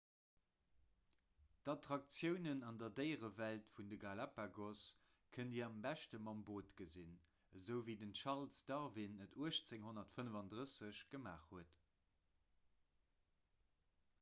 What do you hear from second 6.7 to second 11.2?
gesinn esou wéi den charles darwin et 1835